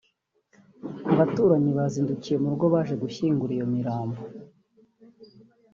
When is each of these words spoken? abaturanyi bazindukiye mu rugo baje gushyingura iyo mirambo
abaturanyi 1.13 1.69
bazindukiye 1.77 2.37
mu 2.41 2.47
rugo 2.51 2.65
baje 2.73 2.95
gushyingura 3.03 3.51
iyo 3.57 3.67
mirambo 3.73 4.21